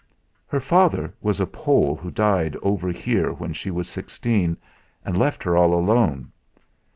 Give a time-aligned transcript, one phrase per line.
[0.47, 4.57] "Her father was a Pole who died over here when she was sixteen,
[5.05, 6.31] and left her all alone.